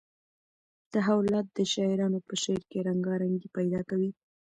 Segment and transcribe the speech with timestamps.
[0.93, 4.11] تحولات د شاعرانو په شعر کې رنګارنګي پیدا کوي.